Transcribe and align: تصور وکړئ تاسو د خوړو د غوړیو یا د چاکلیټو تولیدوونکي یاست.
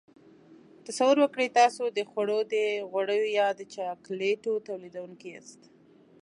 تصور 0.85 1.17
وکړئ 1.21 1.47
تاسو 1.59 1.83
د 1.97 1.99
خوړو 2.09 2.39
د 2.53 2.55
غوړیو 2.89 3.25
یا 3.39 3.47
د 3.59 3.61
چاکلیټو 3.75 4.51
تولیدوونکي 4.67 5.27
یاست. 5.35 5.61